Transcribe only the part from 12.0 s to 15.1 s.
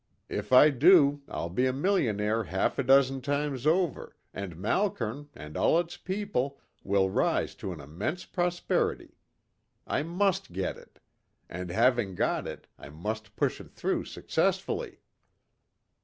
got it, I must push it through successfully."